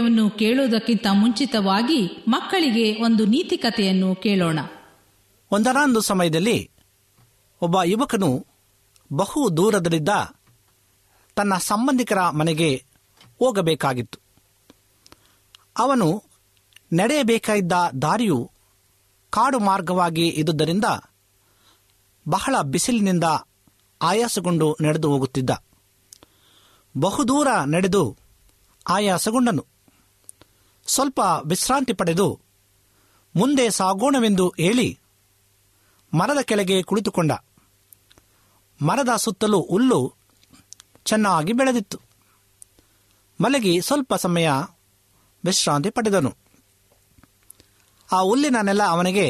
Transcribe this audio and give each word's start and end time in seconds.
ವಾಕ್ಯವನ್ನು 0.02 0.30
ಕೇಳುವುದಕ್ಕಿಂತ 0.32 1.06
ಮುಂಚಿತವಾಗಿ 1.12 1.98
ಮಕ್ಕಳಿಗೆ 2.28 2.84
ಒಂದು 3.02 3.22
ನೀತಿ 3.26 3.56
ಕಥೆಯನ್ನು 3.56 4.10
ಕೇಳೋಣ 4.16 4.60
ಒಂದರೊಂದು 5.50 6.00
ಸಮಯದಲ್ಲಿ 6.00 6.56
ಒಬ್ಬ 7.62 7.76
ಯುವಕನು 7.84 8.30
ಬಹು 9.10 9.40
ದೂರದಲ್ಲಿದ್ದ 9.56 10.12
ತನ್ನ 11.36 11.54
ಸಂಬಂಧಿಕರ 11.64 12.20
ಮನೆಗೆ 12.32 12.70
ಹೋಗಬೇಕಾಗಿತ್ತು 13.40 14.18
ಅವನು 15.76 16.08
ನಡೆಯಬೇಕಾಗಿದ್ದ 16.92 17.74
ದಾರಿಯು 18.02 18.38
ಕಾಡು 19.32 19.60
ಮಾರ್ಗವಾಗಿ 19.60 20.26
ಇದ್ದುದರಿಂದ 20.36 20.88
ಬಹಳ 22.26 22.54
ಬಿಸಿಲಿನಿಂದ 22.68 23.26
ಆಯಾಸಗೊಂಡು 24.00 24.68
ನಡೆದು 24.80 25.10
ಹೋಗುತ್ತಿದ್ದ 25.10 25.50
ಬಹುದೂರ 26.94 27.48
ನಡೆದು 27.70 28.04
ಆಯಾಸಗೊಂಡನು 28.86 29.64
ಸ್ವಲ್ಪ 30.90 31.20
ವಿಶ್ರಾಂತಿ 31.44 31.94
ಪಡೆದು 31.94 32.28
ಮುಂದೆ 33.34 33.66
ಸಾಗೋಣವೆಂದು 33.70 34.46
ಹೇಳಿ 34.58 34.88
ಮರದ 36.12 36.40
ಕೆಳಗೆ 36.40 36.76
ಕುಳಿತುಕೊಂಡ 36.82 37.32
ಮರದ 38.80 39.12
ಸುತ್ತಲೂ 39.16 39.60
ಹುಲ್ಲು 39.70 40.00
ಚೆನ್ನಾಗಿ 41.06 41.52
ಬೆಳೆದಿತ್ತು 41.52 41.98
ಮಲಗಿ 43.38 43.80
ಸ್ವಲ್ಪ 43.80 44.14
ಸಮಯ 44.16 44.48
ವಿಶ್ರಾಂತಿ 45.44 45.90
ಪಡೆದನು 45.90 46.32
ಆ 48.08 48.20
ಹುಲ್ಲಿನ 48.20 48.58
ನೆಲ 48.60 48.82
ಅವನಿಗೆ 48.86 49.26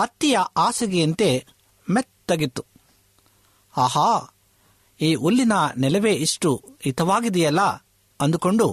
ಹತ್ತಿಯ 0.00 0.36
ಹಾಸಿಗೆಯಂತೆ 0.56 1.28
ಮೆತ್ತಗಿತ್ತು 1.86 2.62
ಆಹಾ 3.74 4.08
ಈ 5.00 5.10
ಹುಲ್ಲಿನ 5.14 5.54
ನೆಲವೇ 5.76 6.12
ಇಷ್ಟು 6.16 6.50
ಹಿತವಾಗಿದೆಯಲ್ಲ 6.82 7.62
ಅಂದುಕೊಂಡು 8.20 8.66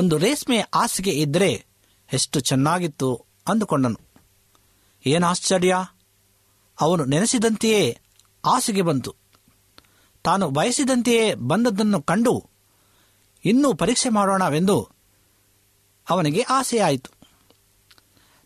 ಒಂದು 0.00 0.18
ರೇಷ್ಮೆ 0.18 0.58
ಹಾಸಿಗೆ 0.74 1.12
ಇದ್ದರೆ 1.12 1.50
ಎಷ್ಟು 2.12 2.40
ಚೆನ್ನಾಗಿತ್ತು 2.40 3.08
ಅಂದುಕೊಂಡನು 3.48 4.00
ಏನು 5.06 5.26
ಆಶ್ಚರ್ಯ 5.26 5.74
ಅವನು 6.78 7.04
ನೆನೆಸಿದಂತೆಯೇ 7.04 7.98
ಹಾಸಿಗೆ 8.44 8.82
ಬಂತು 8.82 9.12
ತಾನು 10.24 10.50
ಬಯಸಿದಂತೆಯೇ 10.50 11.34
ಬಂದದ್ದನ್ನು 11.34 12.02
ಕಂಡು 12.02 12.34
ಇನ್ನೂ 13.44 13.74
ಪರೀಕ್ಷೆ 13.74 14.08
ಮಾಡೋಣವೆಂದು 14.08 14.76
ಅವನಿಗೆ 16.10 16.42
ಆಸೆಯಾಯಿತು 16.42 17.10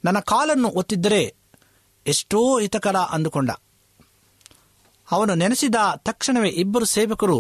ನನ್ನ 0.05 0.19
ಕಾಲನ್ನು 0.21 0.69
ಒತ್ತಿದ್ದರೆ 0.69 1.35
ಎಷ್ಟೋ 2.06 2.59
ಹಿತಕರ 2.59 2.97
ಅಂದುಕೊಂಡ 2.97 3.50
ಅವನು 5.09 5.35
ನೆನೆಸಿದ 5.35 5.75
ತಕ್ಷಣವೇ 5.97 6.49
ಇಬ್ಬರು 6.49 6.85
ಸೇವಕರು 6.85 7.38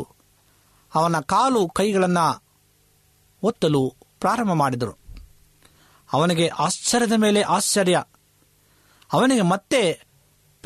ಅವನ 0.94 1.20
ಕಾಲು 1.20 1.68
ಕೈಗಳನ್ನು 1.68 2.26
ಒತ್ತಲು 3.42 3.82
ಪ್ರಾರಂಭ 4.20 4.52
ಮಾಡಿದರು 4.52 4.94
ಅವನಿಗೆ 6.12 6.48
ಆಶ್ಚರ್ಯದ 6.48 7.12
ಮೇಲೆ 7.16 7.42
ಆಶ್ಚರ್ಯ 7.42 7.96
ಅವನಿಗೆ 9.12 9.42
ಮತ್ತೆ 9.42 9.80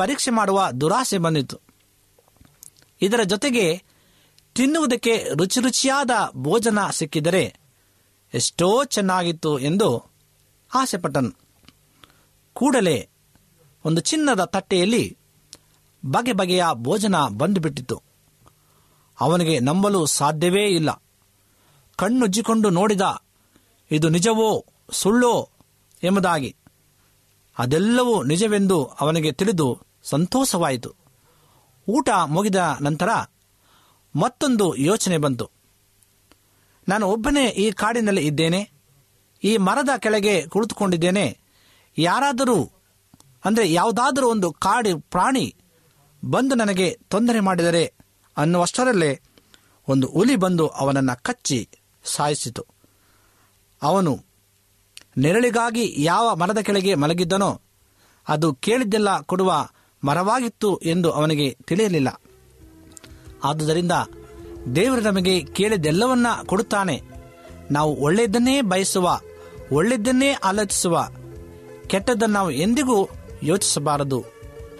ಪರೀಕ್ಷೆ 0.00 0.30
ಮಾಡುವ 0.30 0.68
ದುರಾಸೆ 0.80 1.18
ಬಂದಿತು 1.18 1.60
ಇದರ 3.00 3.22
ಜೊತೆಗೆ 3.22 3.82
ತಿನ್ನುವುದಕ್ಕೆ 4.54 5.24
ರುಚಿ 5.38 5.60
ರುಚಿಯಾದ 5.60 6.10
ಭೋಜನ 6.36 6.78
ಸಿಕ್ಕಿದರೆ 6.90 7.56
ಎಷ್ಟೋ 8.34 8.84
ಚೆನ್ನಾಗಿತ್ತು 8.84 9.58
ಎಂದು 9.58 9.88
ಆಸೆಪಟ್ಟನು 10.74 11.30
ಕೂಡಲೇ 12.56 13.08
ಒಂದು 13.84 14.00
ಚಿನ್ನದ 14.00 14.44
ತಟ್ಟೆಯಲ್ಲಿ 14.44 15.04
ಬಗೆ 16.06 16.32
ಬಗೆಯ 16.32 16.64
ಭೋಜನ 16.72 17.14
ಬಂದುಬಿಟ್ಟಿತ್ತು 17.28 18.02
ಅವನಿಗೆ 19.20 19.58
ನಂಬಲು 19.58 20.06
ಸಾಧ್ಯವೇ 20.06 20.64
ಇಲ್ಲ 20.68 20.90
ಕಣ್ಣುಜ್ಜಿಕೊಂಡು 22.00 22.68
ನೋಡಿದ 22.70 23.04
ಇದು 23.90 24.08
ನಿಜವೋ 24.08 24.48
ಸುಳ್ಳೋ 24.92 25.34
ಎಂಬುದಾಗಿ 26.02 26.50
ಅದೆಲ್ಲವೂ 27.56 28.14
ನಿಜವೆಂದು 28.24 28.78
ಅವನಿಗೆ 29.00 29.30
ತಿಳಿದು 29.32 29.66
ಸಂತೋಷವಾಯಿತು 30.04 30.90
ಊಟ 31.88 32.08
ಮುಗಿದ 32.26 32.60
ನಂತರ 32.80 33.10
ಮತ್ತೊಂದು 34.14 34.66
ಯೋಚನೆ 34.80 35.18
ಬಂತು 35.18 35.46
ನಾನು 36.86 37.06
ಒಬ್ಬನೇ 37.06 37.44
ಈ 37.58 37.66
ಕಾಡಿನಲ್ಲಿ 37.72 38.22
ಇದ್ದೇನೆ 38.26 38.60
ಈ 39.42 39.52
ಮರದ 39.58 39.92
ಕೆಳಗೆ 39.96 40.34
ಕುಳಿತುಕೊಂಡಿದ್ದೇನೆ 40.46 41.26
ಯಾರಾದರೂ 41.96 42.58
ಅಂದರೆ 43.44 43.64
ಯಾವುದಾದರೂ 43.72 44.26
ಒಂದು 44.28 44.48
ಕಾಡು 44.62 44.92
ಪ್ರಾಣಿ 45.10 45.46
ಬಂದು 46.22 46.54
ನನಗೆ 46.54 46.86
ತೊಂದರೆ 47.08 47.40
ಮಾಡಿದರೆ 47.40 47.84
ಅನ್ನುವಷ್ಟರಲ್ಲೇ 48.36 49.12
ಒಂದು 49.88 50.06
ಹುಲಿ 50.08 50.36
ಬಂದು 50.36 50.64
ಅವನನ್ನು 50.80 51.14
ಕಚ್ಚಿ 51.22 51.58
ಸಾಯಿಸಿತು 52.04 52.62
ಅವನು 53.82 54.12
ನೆರಳಿಗಾಗಿ 55.16 55.94
ಯಾವ 56.02 56.34
ಮರದ 56.34 56.60
ಕೆಳಗೆ 56.60 56.94
ಮಲಗಿದ್ದನೋ 56.94 57.50
ಅದು 58.26 58.54
ಕೇಳಿದ್ದೆಲ್ಲ 58.54 59.20
ಕೊಡುವ 59.22 59.52
ಮರವಾಗಿತ್ತು 60.02 60.80
ಎಂದು 60.84 61.10
ಅವನಿಗೆ 61.10 61.56
ತಿಳಿಯಲಿಲ್ಲ 61.66 62.10
ಆದುದರಿಂದ 63.44 63.94
ದೇವರು 64.74 65.00
ನಮಗೆ 65.00 65.44
ಕೇಳಿದ್ದೆಲ್ಲವನ್ನ 65.54 66.26
ಕೊಡುತ್ತಾನೆ 66.46 66.96
ನಾವು 67.70 67.96
ಒಳ್ಳೆಯದನ್ನೇ 67.96 68.60
ಬಯಸುವ 68.62 69.06
ಒಳ್ಳೆಯದನ್ನೇ 69.72 70.32
ಆಲೋಚಿಸುವ 70.44 70.96
ಕೆಟ್ಟದ್ದನ್ನು 71.86 72.34
ನಾವು 72.34 72.50
ಎಂದಿಗೂ 72.50 72.98
ಯೋಚಿಸಬಾರದು 73.42 74.18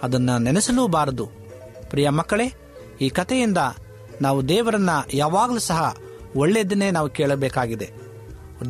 ಅದನ್ನು 0.03 0.37
ನೆನೆಸಲೂಬಾರದು 0.37 1.25
ಪ್ರಿಯ 1.89 2.09
ಮಕ್ಕಳೇ 2.09 2.47
ಈ 3.01 3.09
ಕಥೆಯಿಂದ 3.09 3.57
ನಾವು 4.21 4.47
ದೇವರನ್ನ 4.49 4.89
ಯಾವಾಗಲೂ 5.13 5.59
ಸಹ 5.61 5.79
ಒಳ್ಳೆಯದನ್ನೇ 6.35 6.91
ನಾವು 6.91 7.09
ಕೇಳಬೇಕಾಗಿದೆ 7.09 7.87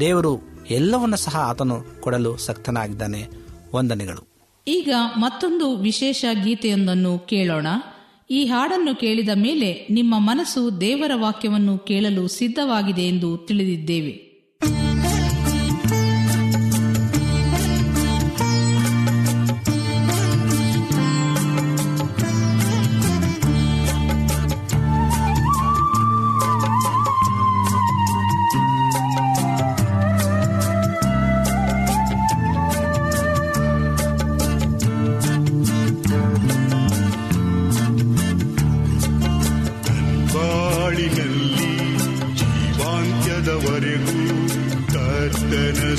ದೇವರು 0.00 0.33
ಎಲ್ಲವನ್ನೂ 0.69 1.17
ಸಹ 1.17 1.35
ಆತನು 1.41 1.77
ಕೊಡಲು 2.01 2.37
ಸಕ್ತನಾಗಿದ್ದಾನೆ 2.37 3.21
ವಂದನೆಗಳು 3.73 4.21
ಈಗ 4.67 4.89
ಮತ್ತೊಂದು 5.17 5.77
ವಿಶೇಷ 5.81 6.25
ಗೀತೆಯೊಂದನ್ನು 6.43 7.19
ಕೇಳೋಣ 7.25 7.67
ಈ 8.29 8.45
ಹಾಡನ್ನು 8.45 8.95
ಕೇಳಿದ 8.95 9.29
ಮೇಲೆ 9.37 9.69
ನಿಮ್ಮ 9.89 10.15
ಮನಸ್ಸು 10.19 10.81
ದೇವರ 10.81 11.11
ವಾಕ್ಯವನ್ನು 11.17 11.77
ಕೇಳಲು 11.85 12.27
ಸಿದ್ಧವಾಗಿದೆ 12.37 13.01
ಎಂದು 13.03 13.37
ತಿಳಿದಿದ್ದೇವೆ 13.47 14.13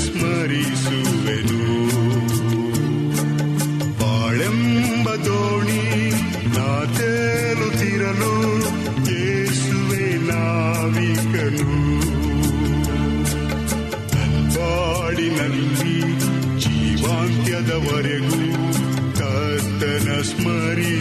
ಸ್ಮರಿಸುವೆನು 0.05 1.61
ಬಾಳೆಂಬ 4.01 5.07
ದೋಣಿ 5.25 5.83
ನಾ 6.55 6.67
ತೇಲುತ್ತಿರಲು 6.97 8.33
ಏಸುವೆ 9.21 10.07
ನಾವಿಕನು 10.29 11.69
ನಲ್ಪಾಡಿನಲ್ಲಿ 14.15 15.97
ಜೀವಾಂತ್ಯದವರೆಗೂ 16.63 18.41
ಕರ್ತನ 19.19 20.09
ಸ್ಮರಿ 20.31 20.92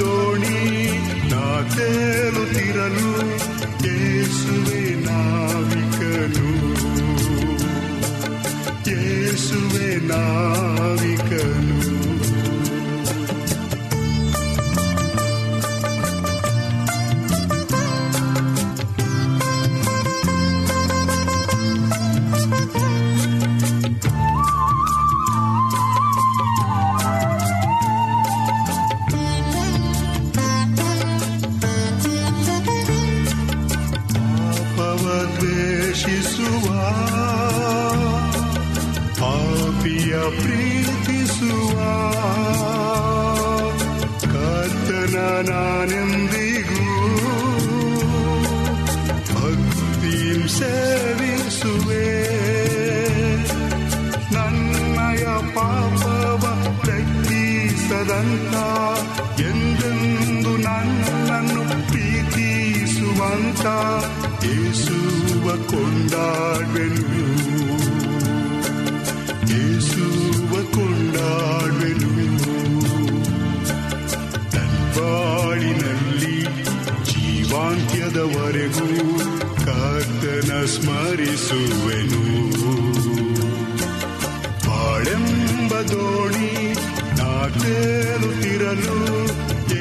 ದೋಣಿ 0.00 0.58
ನಾ 1.30 1.44
ತೇಲುತ್ತಿರಲು 1.74 3.10
ಯೇಸುವೆ 3.86 4.82
ನಾವಿಕನು 5.06 6.48
ಯೇಸುವೆ 8.88 9.90
ನಾವಿಕನು 10.10 11.67
ಸೇವಿಸುವೆ 50.48 52.04
ನನ್ನಯ 54.32 55.24
ಪಾಪವ 55.56 56.44
ಪ್ರತಿಸದಂತ 56.82 58.54
ಎಂದೆಂದು 59.48 60.52
ನನ್ನನ್ನು 60.66 61.64
ಪ್ರೀತಿಸುವಂತ 61.88 63.66
ಏಸುವ 64.54 65.46
ಕೊಂಡಾಡುವೆನು 65.70 67.24
ಏಸುವ 69.58 70.52
ಕೊಂಡಾಡುವೆನು 70.74 72.12
ತನ್ಪಾಳಿನಲ್ಲಿ 74.54 76.36
ಜೀವಾಂತ್ಯದವರೆಗೂ 77.10 78.88
ಕರ್ತನ 80.10 80.52
ಸ್ಮರಿಸುವೆನು 80.72 82.20
ಬಾಳೆಂಬ 84.66 85.72
ದೋಣಿ 85.90 86.48
ನಾಟೇರುತ್ತಿರಲು 87.18 88.96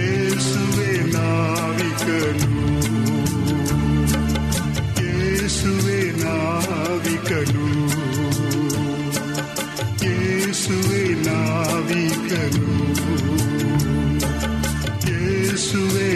ಏಸುವೆ 0.01 0.91
ನಾವಿಕನು 1.15 2.51
ಏಸುವೆ 5.13 6.01
ನಾವಿಕನು 6.23 7.67
ಏಸುವೆ 10.13 11.03
ನಾವಿಕನು 11.27 12.67
ಏಸುವೆ 15.17 16.09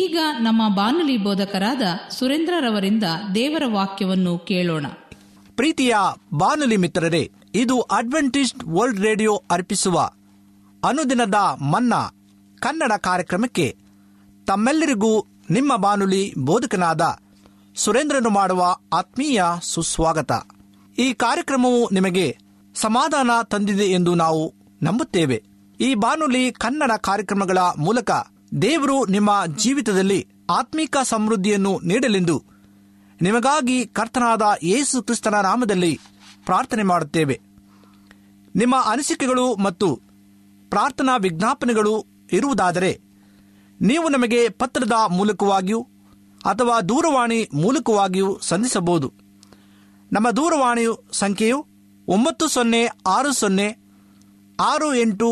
ಈಗ 0.00 0.18
ನಮ್ಮ 0.38 0.62
ಬಾನುಲಿ 0.76 1.16
ಬೋಧಕರಾದ 1.18 1.82
ಸುರೇಂದ್ರರವರಿಂದ 2.10 3.06
ದೇವರ 3.34 3.62
ವಾಕ್ಯವನ್ನು 3.68 4.38
ಕೇಳೋಣ 4.38 4.86
ಪ್ರೀತಿಯ 5.56 5.94
ಬಾನುಲಿ 6.34 6.76
ಮಿತ್ರರೇ 6.76 7.22
ಇದು 7.54 7.80
ಅಡ್ವೆಂಟಿಸ್ಟ್ 7.80 8.64
ವರ್ಲ್ಡ್ 8.68 9.00
ರೇಡಿಯೋ 9.00 9.42
ಅರ್ಪಿಸುವ 9.50 9.98
ಅನುದಿನದ 10.82 11.38
ಮನ್ನಾ 11.72 12.00
ಕನ್ನಡ 12.62 12.92
ಕಾರ್ಯಕ್ರಮಕ್ಕೆ 13.00 13.66
ತಮ್ಮೆಲ್ಲರಿಗೂ 14.46 15.12
ನಿಮ್ಮ 15.50 15.76
ಬಾನುಲಿ 15.76 16.34
ಬೋಧಕನಾದ 16.44 17.04
ಸುರೇಂದ್ರನು 17.76 18.30
ಮಾಡುವ 18.30 18.62
ಆತ್ಮೀಯ 18.92 19.42
ಸುಸ್ವಾಗತ 19.62 20.32
ಈ 20.98 21.12
ಕಾರ್ಯಕ್ರಮವು 21.14 21.88
ನಿಮಗೆ 21.92 22.26
ಸಮಾಧಾನ 22.74 23.30
ತಂದಿದೆ 23.48 23.86
ಎಂದು 23.88 24.14
ನಾವು 24.14 24.42
ನಂಬುತ್ತೇವೆ 24.82 25.38
ಈ 25.80 25.94
ಬಾನುಲಿ 25.94 26.52
ಕನ್ನಡ 26.56 26.92
ಕಾರ್ಯಕ್ರಮಗಳ 27.02 27.58
ಮೂಲಕ 27.78 28.10
ದೇವರು 28.62 29.06
ನಿಮ್ಮ 29.06 29.30
ಜೀವಿತದಲ್ಲಿ 29.56 30.20
ಆತ್ಮಿಕ 30.50 30.96
ಸಮೃದ್ಧಿಯನ್ನು 31.04 31.78
ನೀಡಲೆಂದು 31.84 32.36
ನಿಮಗಾಗಿ 33.20 33.86
ಕರ್ತನಾದ 33.92 34.42
ಯೇಸು 34.62 35.02
ಕ್ರಿಸ್ತನ 35.02 35.34
ನಾಮದಲ್ಲಿ 35.42 35.92
ಪ್ರಾರ್ಥನೆ 36.44 36.82
ಮಾಡುತ್ತೇವೆ 36.82 37.36
ನಿಮ್ಮ 38.54 38.76
ಅನಿಸಿಕೆಗಳು 38.86 39.56
ಮತ್ತು 39.56 39.88
ಪ್ರಾರ್ಥನಾ 40.70 41.16
ವಿಜ್ಞಾಪನೆಗಳು 41.16 41.94
ಇರುವುದಾದರೆ 42.32 42.92
ನೀವು 43.80 44.08
ನಮಗೆ 44.08 44.48
ಪತ್ರದ 44.58 44.96
ಮೂಲಕವಾಗಿಯೂ 45.10 45.80
ಅಥವಾ 46.44 46.80
ದೂರವಾಣಿ 46.88 47.40
ಮೂಲಕವಾಗಿಯೂ 47.54 48.38
ಸಂಧಿಸಬಹುದು 48.42 49.08
ನಮ್ಮ 50.12 50.30
ದೂರವಾಣಿಯು 50.30 50.92
ಸಂಖ್ಯೆಯು 51.12 51.58
ಒಂಬತ್ತು 52.08 52.46
ಸೊನ್ನೆ 52.48 52.80
ಆರು 53.08 53.30
ಸೊನ್ನೆ 53.34 53.68
ಆರು 54.58 54.88
ಎಂಟು 54.94 55.28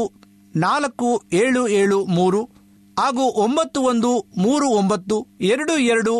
ನಾಲ್ಕು 0.54 1.08
ಏಳು 1.40 1.62
ಏಳು 1.80 1.98
ಮೂರು 2.16 2.40
ಹಾಗೂ 2.96 3.24
ಒಂಬತ್ತು 3.42 3.80
ಒಂದು 3.82 4.10
ಮೂರು 4.38 4.66
ಒಂಬತ್ತು 4.78 5.16
ಎರಡು 5.50 5.74
ಎರಡು 5.88 6.14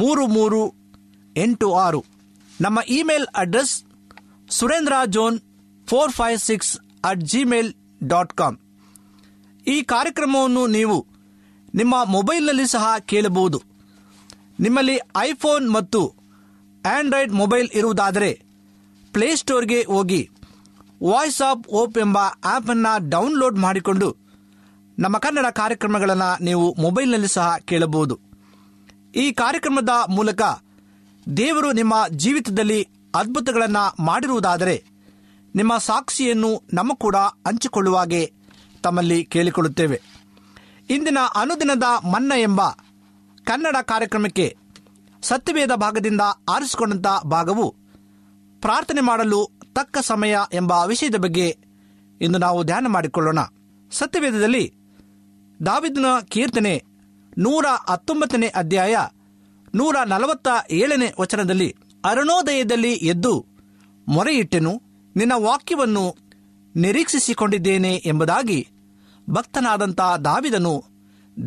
ಮೂರು 0.00 0.24
ಮೂರು 0.34 0.62
ಎಂಟು 1.36 1.68
ಆರು 1.78 2.00
ನಮ್ಮ 2.60 2.78
email 2.96 3.26
address 3.34 3.74
Surendra 4.48 4.94
zone 5.10 5.36
four 5.88 6.12
five 6.12 6.38
six 6.48 6.72
at 7.04 7.22
Gmail 7.24 7.70
dot 8.08 8.32
com 8.32 8.56
ಈ 9.64 9.76
ಕಾರ್ಯಕ್ರಮವನ್ನು 9.88 10.64
ನೀವು 10.76 10.98
ನಿಮ್ಮ 11.74 11.94
ಮೊಬೈಲ್ನಲ್ಲಿ 12.12 12.66
ಸಹ 12.66 12.84
ಕೇಳಬಹುದು 13.06 13.58
ನಿಮ್ಮಲ್ಲಿ 14.58 14.96
ಐಫೋನ್ 15.22 15.66
ಮತ್ತು 15.70 16.00
ಆಂಡ್ರಾಯ್ಡ್ 16.84 17.34
ಮೊಬೈಲ್ 17.34 17.68
ಇರುವುದಾದರೆ 17.72 18.30
ಪ್ಲೇಸ್ಟೋರ್ಗೆ 19.14 19.82
ಹೋಗಿ 19.82 20.22
ವಾಯ್ಸ್ 21.02 21.42
ಆಫ್ 21.42 21.68
ಓಪ್ 21.72 21.98
ಎಂಬ 21.98 22.18
ಆ್ಯಪನ್ನು 22.44 23.08
ಡೌನ್ಲೋಡ್ 23.08 23.58
ಮಾಡಿಕೊಂಡು 23.58 24.08
ನಮ್ಮ 24.98 25.18
ಕನ್ನಡ 25.18 25.46
ಕಾರ್ಯಕ್ರಮಗಳನ್ನು 25.52 26.44
ನೀವು 26.44 26.74
ಮೊಬೈಲ್ನಲ್ಲಿ 26.82 27.28
ಸಹ 27.28 27.56
ಕೇಳಬಹುದು 27.64 28.14
ಈ 29.14 29.32
ಕಾರ್ಯಕ್ರಮದ 29.32 29.88
ಮೂಲಕ 30.08 30.42
ದೇವರು 31.36 31.72
ನಿಮ್ಮ 31.72 31.94
ಜೀವಿತದಲ್ಲಿ 32.16 32.80
ಅದ್ಭುತಗಳನ್ನು 33.14 34.04
ಮಾಡಿರುವುದಾದರೆ 34.04 34.76
ನಿಮ್ಮ 35.54 35.76
ಸಾಕ್ಷಿಯನ್ನು 35.78 36.64
ನಮ್ಮ 36.74 36.94
ಕೂಡ 36.94 37.16
ಹಂಚಿಕೊಳ್ಳುವಾಗೆ 37.46 38.22
ತಮ್ಮಲ್ಲಿ 38.82 39.24
ಕೇಳಿಕೊಳ್ಳುತ್ತೇವೆ 39.24 39.98
ಇಂದಿನ 40.90 41.18
ಅನುದಿನದ 41.34 41.86
ಮನ್ನ 42.12 42.32
ಎಂಬ 42.42 42.60
ಕನ್ನಡ 43.46 43.76
ಕಾರ್ಯಕ್ರಮಕ್ಕೆ 43.82 44.46
ಸತ್ಯವೇದ 45.22 45.72
ಭಾಗದಿಂದ 45.74 46.20
ಆರಿಸಿಕೊಂಡಂಥ 46.48 47.08
ಭಾಗವು 47.26 47.66
ಪ್ರಾರ್ಥನೆ 48.62 49.00
ಮಾಡಲು 49.00 49.40
ತಕ್ಕ 49.74 49.98
ಸಮಯ 50.02 50.36
ಎಂಬ 50.52 50.72
ವಿಷಯದ 50.86 51.16
ಬಗ್ಗೆ 51.16 51.46
ಇಂದು 52.20 52.38
ನಾವು 52.38 52.64
ಧ್ಯಾನ 52.64 52.86
ಮಾಡಿಕೊಳ್ಳೋಣ 52.86 53.40
ಸತ್ಯವೇದದಲ್ಲಿ 53.92 54.64
ದಾವಿದನ 55.60 56.08
ಕೀರ್ತನೆ 56.28 56.74
ನೂರ 57.38 57.66
ಹತ್ತೊಂಬತ್ತನೇ 57.88 58.48
ಅಧ್ಯಾಯ 58.54 58.96
ನೂರ 59.74 59.96
ನಲವತ್ತ 60.06 60.48
ಏಳನೇ 60.70 61.08
ವಚನದಲ್ಲಿ 61.20 61.68
ಅರುಣೋದಯದಲ್ಲಿ 62.04 62.92
ಎದ್ದು 63.06 63.34
ಮೊರೆಯಿಟ್ಟೆನು 64.06 64.72
ನಿನ್ನ 65.14 65.32
ವಾಕ್ಯವನ್ನು 65.36 66.04
ನಿರೀಕ್ಷಿಸಿಕೊಂಡಿದ್ದೇನೆ 66.74 67.92
ಎಂಬುದಾಗಿ 68.06 68.60
ಭಕ್ತನಾದಂಥ 69.30 70.00
ದಾವಿದನು 70.24 70.74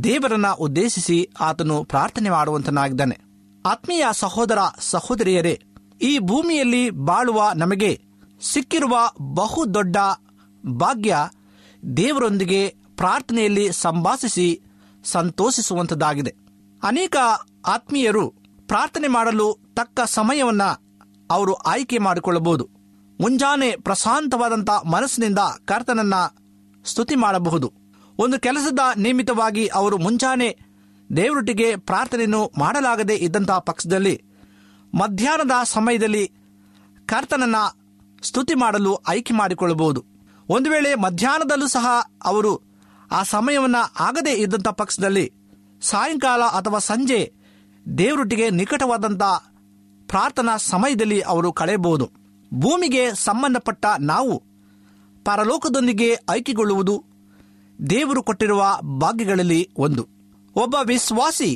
ದೇವರನ್ನ 0.03 0.49
ಉದ್ದೇಶಿಸಿ 0.59 1.17
ಆತನು 1.39 1.83
ಪ್ರಾರ್ಥನೆ 1.83 2.29
ಮಾಡುವಂತನಾಗಿದ್ದಾನೆ 2.29 3.17
ಆತ್ಮೀಯ 3.65 4.05
ಸಹೋದರ 4.13 4.59
ಸಹೋದರಿಯರೇ 4.89 5.55
ಈ 6.01 6.19
ಭೂಮಿಯಲ್ಲಿ 6.19 6.89
ಬಾಳುವ 7.03 7.51
ನಮಗೆ 7.55 7.91
ಸಿಕ್ಕಿರುವ 8.41 8.95
ಬಹುದೊಡ್ಡ 9.35 9.97
ಭಾಗ್ಯ 10.63 11.15
ದೇವರೊಂದಿಗೆ 11.97 12.61
ಪ್ರಾರ್ಥನೆಯಲ್ಲಿ 12.95 13.71
ಸಂಭಾಷಿಸಿ 13.81 14.47
ಸಂತೋಷಿಸುವಂಥದ್ದಾಗಿದೆ 15.03 16.31
ಅನೇಕ 16.81 17.15
ಆತ್ಮೀಯರು 17.65 18.25
ಪ್ರಾರ್ಥನೆ 18.67 19.07
ಮಾಡಲು 19.07 19.47
ತಕ್ಕ 19.75 19.99
ಸಮಯವನ್ನು 20.09 20.69
ಅವರು 21.31 21.53
ಆಯ್ಕೆ 21.65 21.97
ಮಾಡಿಕೊಳ್ಳಬಹುದು 21.97 22.65
ಮುಂಜಾನೆ 23.19 23.75
ಪ್ರಶಾಂತವಾದಂಥ 23.77 24.69
ಮನಸ್ಸಿನಿಂದ 24.85 25.41
ಕರ್ತನನ್ನ 25.65 26.15
ಸ್ತುತಿ 26.85 27.15
ಮಾಡಬಹುದು 27.15 27.67
ಒಂದು 28.19 28.39
ಕೆಲಸದ 28.39 28.79
ನಿಯಮಿತವಾಗಿ 28.97 29.67
ಅವರು 29.73 29.97
ಮುಂಜಾನೆ 29.97 30.49
ದೇವರೊಟ್ಟಿಗೆ 31.09 31.75
ಪ್ರಾರ್ಥನೆಯನ್ನು 31.85 32.51
ಮಾಡಲಾಗದೇ 32.57 33.15
ಇದ್ದಂತಹ 33.17 33.59
ಪಕ್ಷದಲ್ಲಿ 33.59 34.15
ಮಧ್ಯಾಹ್ನದ 34.93 35.51
ಸಮಯದಲ್ಲಿ 35.65 36.23
ಕರ್ತನನ್ನ 37.07 37.59
ಸ್ತುತಿ 38.23 38.55
ಮಾಡಲು 38.55 38.95
ಆಯ್ಕೆ 39.07 39.33
ಮಾಡಿಕೊಳ್ಳಬಹುದು 39.33 40.01
ಒಂದು 40.49 40.69
ವೇಳೆ 40.69 40.95
ಮಧ್ಯಾಹ್ನದಲ್ಲೂ 40.95 41.67
ಸಹ 41.67 41.87
ಅವರು 42.25 42.51
ಆ 43.11 43.23
ಸಮಯವನ್ನು 43.23 43.81
ಆಗದೇ 43.99 44.33
ಇದ್ದಂಥ 44.33 44.67
ಪಕ್ಷದಲ್ಲಿ 44.73 45.25
ಸಾಯಂಕಾಲ 45.81 46.41
ಅಥವಾ 46.51 46.79
ಸಂಜೆ 46.79 47.21
ದೇವರೊಟ್ಟಿಗೆ 47.97 48.49
ನಿಕಟವಾದಂಥ 48.49 49.23
ಪ್ರಾರ್ಥನಾ 50.09 50.57
ಸಮಯದಲ್ಲಿ 50.65 51.21
ಅವರು 51.21 51.53
ಕಳೆಯಬಹುದು 51.53 52.05
ಭೂಮಿಗೆ 52.51 53.15
ಸಂಬಂಧಪಟ್ಟ 53.23 53.85
ನಾವು 54.03 54.33
ಪರಲೋಕದೊಂದಿಗೆ 55.25 56.09
ಐಕ್ಯಗೊಳ್ಳುವುದು 56.29 56.95
ದೇವರು 57.79 58.23
ಕೊಟ್ಟಿರುವ 58.23 58.63
ಭಾಗ್ಯಗಳಲ್ಲಿ 58.99 59.69
ಒಂದು 59.77 60.03
ಒಬ್ಬ 60.55 60.75
ವಿಶ್ವಾಸಿ 60.85 61.51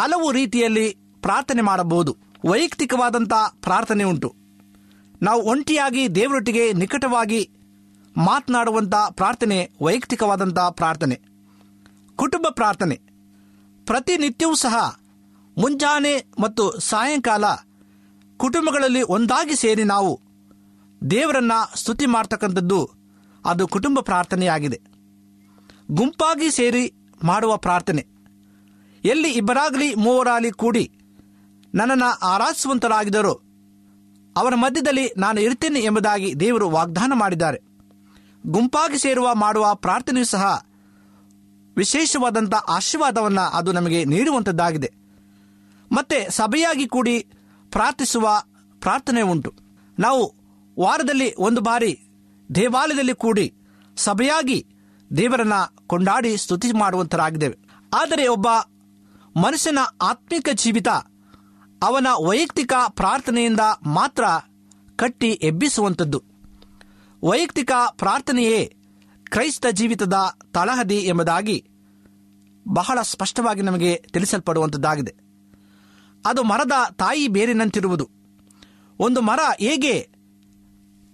ಹಲವು 0.00 0.32
ರೀತಿಯಲ್ಲಿ 0.32 0.86
ಪ್ರಾರ್ಥನೆ 1.22 1.62
ಮಾಡಬಹುದು 1.62 2.12
ವೈಯಕ್ತಿಕವಾದಂಥ 2.44 3.34
ಪ್ರಾರ್ಥನೆ 3.60 4.04
ಉಂಟು 4.04 4.28
ನಾವು 5.22 5.40
ಒಂಟಿಯಾಗಿ 5.42 6.14
ದೇವರೊಟ್ಟಿಗೆ 6.14 6.72
ನಿಕಟವಾಗಿ 6.72 7.40
ಮಾತನಾಡುವಂಥ 8.16 8.94
ಪ್ರಾರ್ಥನೆ 9.12 9.58
ವೈಯಕ್ತಿಕವಾದಂಥ 9.80 10.58
ಪ್ರಾರ್ಥನೆ 10.76 11.16
ಕುಟುಂಬ 12.18 12.46
ಪ್ರಾರ್ಥನೆ 12.50 12.96
ಪ್ರತಿನಿತ್ಯವೂ 13.86 14.54
ಸಹ 14.56 14.76
ಮುಂಜಾನೆ 15.56 16.14
ಮತ್ತು 16.40 16.64
ಸಾಯಂಕಾಲ 16.80 17.44
ಕುಟುಂಬಗಳಲ್ಲಿ 18.40 19.02
ಒಂದಾಗಿ 19.08 19.54
ಸೇರಿ 19.56 19.84
ನಾವು 19.84 20.12
ದೇವರನ್ನು 21.02 21.58
ಸ್ತುತಿ 21.78 22.06
ಮಾಡ್ತಕ್ಕಂಥದ್ದು 22.06 22.80
ಅದು 23.44 23.64
ಕುಟುಂಬ 23.66 23.98
ಪ್ರಾರ್ಥನೆಯಾಗಿದೆ 24.00 24.78
ಗುಂಪಾಗಿ 25.90 26.50
ಸೇರಿ 26.50 26.84
ಮಾಡುವ 27.20 27.56
ಪ್ರಾರ್ಥನೆ 27.56 28.02
ಎಲ್ಲಿ 29.04 29.30
ಇಬ್ಬರಾಗಲಿ 29.30 29.94
ಮೂವರಾಗಲಿ 29.96 30.50
ಕೂಡಿ 30.52 30.84
ನನ್ನನ್ನು 31.74 32.26
ಆರಾಧಿಸುವಂತರಾಗಿದ್ದರು 32.26 33.34
ಅವರ 34.36 34.54
ಮಧ್ಯದಲ್ಲಿ 34.54 35.10
ನಾನು 35.16 35.40
ಇರ್ತೇನೆ 35.40 35.80
ಎಂಬುದಾಗಿ 35.80 36.40
ದೇವರು 36.40 36.68
ವಾಗ್ದಾನ 36.68 37.12
ಮಾಡಿದ್ದಾರೆ 37.14 37.58
ಗುಂಪಾಗಿ 38.46 38.98
ಸೇರುವ 38.98 39.34
ಮಾಡುವ 39.34 39.74
ಪ್ರಾರ್ಥನೆಯೂ 39.74 40.24
ಸಹ 40.24 40.44
ವಿಶೇಷವಾದಂಥ 41.76 42.54
ಆಶೀರ್ವಾದವನ್ನು 42.68 43.58
ಅದು 43.58 43.72
ನಮಗೆ 43.72 44.04
ನೀಡುವಂಥದ್ದಾಗಿದೆ 44.04 44.90
ಮತ್ತೆ 45.90 46.30
ಸಭೆಯಾಗಿ 46.30 46.86
ಕೂಡಿ 46.86 47.16
ಪ್ರಾರ್ಥಿಸುವ 47.72 48.26
ಪ್ರಾರ್ಥನೆ 48.82 49.22
ಉಂಟು 49.22 49.50
ನಾವು 49.98 50.22
ವಾರದಲ್ಲಿ 50.76 51.34
ಒಂದು 51.38 51.60
ಬಾರಿ 51.60 51.92
ದೇವಾಲಯದಲ್ಲಿ 52.54 53.14
ಕೂಡಿ 53.14 53.46
ಸಭೆಯಾಗಿ 53.96 54.58
ದೇವರನ್ನ 55.10 55.56
ಕೊಂಡಾಡಿ 55.86 56.36
ಸ್ತುತಿ 56.36 56.72
ಮಾಡುವಂತರಾಗಿದ್ದೇವೆ 56.72 57.56
ಆದರೆ 57.92 58.26
ಒಬ್ಬ 58.28 58.48
ಮನುಷ್ಯನ 59.36 59.78
ಆತ್ಮಿಕ 60.02 60.48
ಜೀವಿತ 60.54 60.88
ಅವನ 61.82 62.06
ವೈಯಕ್ತಿಕ 62.28 62.72
ಪ್ರಾರ್ಥನೆಯಿಂದ 62.90 63.62
ಮಾತ್ರ 63.94 64.24
ಕಟ್ಟಿ 64.98 65.30
ಎಬ್ಬಿಸುವಂಥದ್ದು 65.42 66.18
ವೈಯಕ್ತಿಕ 67.22 67.72
ಪ್ರಾರ್ಥನೆಯೇ 67.96 68.60
ಕ್ರೈಸ್ತ 69.26 69.66
ಜೀವಿತದ 69.70 70.16
ತಳಹದಿ 70.52 70.98
ಎಂಬುದಾಗಿ 71.04 71.56
ಬಹಳ 72.66 72.98
ಸ್ಪಷ್ಟವಾಗಿ 73.02 73.62
ನಮಗೆ 73.62 74.04
ತಿಳಿಸಲ್ಪಡುವಂಥದ್ದಾಗಿದೆ 74.12 75.12
ಅದು 76.24 76.42
ಮರದ 76.42 76.72
ತಾಯಿ 76.96 77.28
ಬೇರಿನಂತಿರುವುದು 77.28 78.06
ಒಂದು 78.98 79.20
ಮರ 79.20 79.40
ಹೇಗೆ 79.60 79.94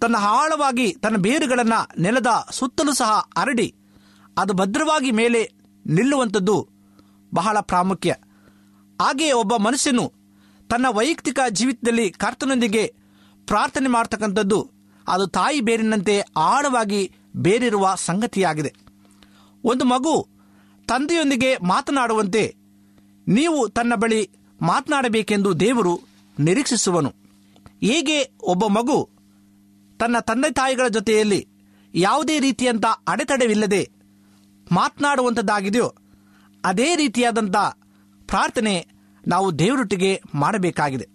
ತನ್ನ 0.01 0.15
ಆಳವಾಗಿ 0.33 0.93
ತನ್ನ 0.93 1.17
ಬೇರುಗಳನ್ನು 1.17 2.01
ನೆಲದ 2.01 2.31
ಸುತ್ತಲೂ 2.51 2.93
ಸಹ 2.93 3.11
ಅರಡಿ 3.37 3.67
ಅದು 4.37 4.53
ಭದ್ರವಾಗಿ 4.53 5.11
ಮೇಲೆ 5.11 5.41
ನಿಲ್ಲುವಂಥದ್ದು 5.85 6.55
ಬಹಳ 7.33 7.59
ಪ್ರಾಮುಖ್ಯ 7.61 8.11
ಹಾಗೆಯೇ 8.99 9.31
ಒಬ್ಬ 9.33 9.55
ಮನುಷ್ಯನು 9.57 10.05
ತನ್ನ 10.69 10.87
ವೈಯಕ್ತಿಕ 10.89 11.39
ಜೀವಿತದಲ್ಲಿ 11.51 12.05
ಕರ್ತನೊಂದಿಗೆ 12.17 12.83
ಪ್ರಾರ್ಥನೆ 13.47 13.89
ಮಾಡ್ತಕ್ಕಂಥದ್ದು 13.89 14.59
ಅದು 15.07 15.25
ತಾಯಿ 15.29 15.59
ಬೇರಿನಂತೆ 15.61 16.15
ಆಳವಾಗಿ 16.45 17.01
ಬೇರಿರುವ 17.37 17.87
ಸಂಗತಿಯಾಗಿದೆ 18.05 18.71
ಒಂದು 19.63 19.85
ಮಗು 19.85 20.13
ತಂದೆಯೊಂದಿಗೆ 20.87 21.51
ಮಾತನಾಡುವಂತೆ 21.67 22.43
ನೀವು 23.27 23.67
ತನ್ನ 23.69 23.93
ಬಳಿ 23.95 24.21
ಮಾತನಾಡಬೇಕೆಂದು 24.59 25.59
ದೇವರು 25.59 25.93
ನಿರೀಕ್ಷಿಸುವನು 26.37 27.11
ಹೇಗೆ 27.81 28.17
ಒಬ್ಬ 28.43 28.65
ಮಗು 28.69 28.97
ತನ್ನ 29.99 30.19
ತಂದೆ 30.19 30.49
ತಾಯಿಗಳ 30.51 30.87
ಜೊತೆಯಲ್ಲಿ 30.87 31.41
ಯಾವುದೇ 31.93 32.39
ರೀತಿಯಂಥ 32.39 32.85
ಅಡೆತಡೆವಿಲ್ಲದೆ 33.07 33.83
ಮಾತನಾಡುವಂಥದ್ದಾಗಿದೆಯೋ 34.67 35.89
ಅದೇ 36.63 36.95
ರೀತಿಯಾದಂಥ 36.95 37.57
ಪ್ರಾರ್ಥನೆ 38.29 38.75
ನಾವು 39.25 39.47
ದೇವರೊಟ್ಟಿಗೆ 39.59 40.11
ಮಾಡಬೇಕಾಗಿದೆ 40.35 41.07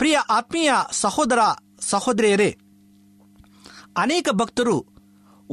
ಪ್ರಿಯ 0.00 0.16
ಆತ್ಮೀಯ 0.30 0.70
ಸಹೋದರ 1.00 1.40
ಸಹೋದರಿಯರೇ 1.90 2.50
ಅನೇಕ 3.96 4.28
ಭಕ್ತರು 4.32 4.76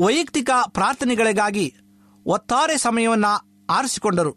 ವೈಯಕ್ತಿಕ 0.00 0.50
ಪ್ರಾರ್ಥನೆಗಳಿಗಾಗಿ 0.70 1.66
ಒತ್ತಾರೆ 2.26 2.78
ಸಮಯವನ್ನು 2.78 3.32
ಆರಿಸಿಕೊಂಡರು 3.70 4.34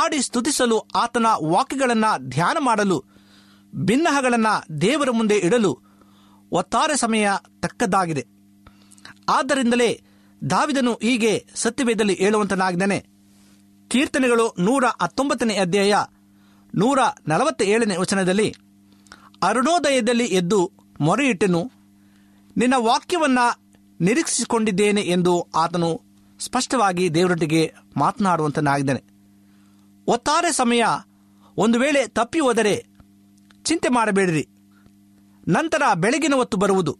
ಆಡಿ 0.00 0.22
ಸ್ತುತಿಸಲು 0.22 0.78
ಆತನ 0.96 1.26
ವಾಕ್ಯಗಳನ್ನು 1.46 2.10
ಧ್ಯಾನ 2.28 2.56
ಮಾಡಲು 2.60 2.98
ಭಿನ್ನಹಗಳನ್ನು 3.72 4.52
ದೇವರ 4.80 5.10
ಮುಂದೆ 5.10 5.36
ಇಡಲು 5.38 5.72
ಒತ್ತಾರೆ 6.52 6.96
ಸಮಯ 6.96 7.26
ತಕ್ಕದ್ದಾಗಿದೆ 7.60 8.22
ಆದ್ದರಿಂದಲೇ 9.28 9.90
ದಾವಿದನು 10.42 10.92
ಹೀಗೆ 11.02 11.32
ಸತ್ಯವೇದಲ್ಲಿ 11.54 12.14
ಹೇಳುವಂತನಾಗಿದ್ದಾನೆ 12.14 12.98
ಕೀರ್ತನೆಗಳು 13.90 14.46
ನೂರ 14.58 14.84
ಹತ್ತೊಂಬತ್ತನೇ 15.02 15.54
ಅಧ್ಯಾಯ 15.56 15.94
ನೂರ 16.74 16.98
ಏಳನೇ 17.68 17.96
ವಚನದಲ್ಲಿ 17.96 18.48
ಅರುಣೋದಯದಲ್ಲಿ 19.42 20.26
ಎದ್ದು 20.34 20.60
ಮೊರೆಯಿಟ್ಟನು 21.00 21.62
ನಿನ್ನ 22.56 22.74
ವಾಕ್ಯವನ್ನು 22.80 23.46
ನಿರೀಕ್ಷಿಸಿಕೊಂಡಿದ್ದೇನೆ 24.00 25.02
ಎಂದು 25.08 25.32
ಆತನು 25.54 25.90
ಸ್ಪಷ್ಟವಾಗಿ 26.40 27.14
ದೇವರೊಟ್ಟಿಗೆ 27.14 27.62
ಮಾತನಾಡುವಂತನಾಗಿದ್ದಾನೆ 27.96 29.02
ಒತ್ತಾರೆ 30.06 30.52
ಸಮಯ 30.52 30.84
ಒಂದು 31.56 31.78
ವೇಳೆ 31.78 32.06
ತಪ್ಪಿ 32.08 32.40
ಹೋದರೆ 32.40 32.74
ಚಿಂತೆ 33.64 33.88
ಮಾಡಬೇಡಿರಿ 33.88 34.44
ನಂತರ 35.48 35.82
ಬೆಳಗಿನ 35.94 36.34
ಹೊತ್ತು 36.34 36.56
ಬರುವುದು 36.56 36.92